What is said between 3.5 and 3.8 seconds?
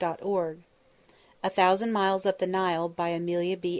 B.